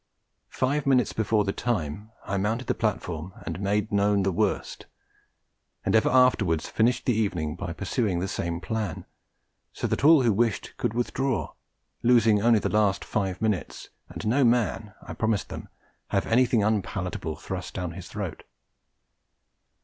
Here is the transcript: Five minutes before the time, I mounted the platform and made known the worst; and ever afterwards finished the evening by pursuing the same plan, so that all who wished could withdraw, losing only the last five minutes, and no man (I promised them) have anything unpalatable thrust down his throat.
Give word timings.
Five 0.49 0.87
minutes 0.87 1.13
before 1.13 1.43
the 1.43 1.51
time, 1.53 2.09
I 2.25 2.35
mounted 2.37 2.65
the 2.65 2.73
platform 2.73 3.33
and 3.45 3.59
made 3.59 3.91
known 3.91 4.23
the 4.23 4.31
worst; 4.31 4.87
and 5.85 5.95
ever 5.95 6.09
afterwards 6.09 6.67
finished 6.67 7.05
the 7.05 7.13
evening 7.13 7.55
by 7.55 7.71
pursuing 7.73 8.17
the 8.17 8.27
same 8.27 8.59
plan, 8.61 9.05
so 9.73 9.85
that 9.85 10.03
all 10.03 10.23
who 10.23 10.33
wished 10.33 10.75
could 10.77 10.95
withdraw, 10.95 11.53
losing 12.01 12.41
only 12.41 12.57
the 12.57 12.67
last 12.67 13.05
five 13.05 13.43
minutes, 13.43 13.89
and 14.09 14.25
no 14.25 14.43
man 14.43 14.95
(I 15.03 15.13
promised 15.13 15.49
them) 15.49 15.69
have 16.07 16.25
anything 16.25 16.63
unpalatable 16.63 17.35
thrust 17.35 17.75
down 17.75 17.91
his 17.91 18.07
throat. 18.07 18.41